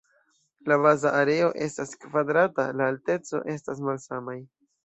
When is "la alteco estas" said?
2.81-3.85